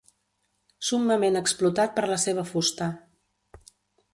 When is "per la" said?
1.99-2.17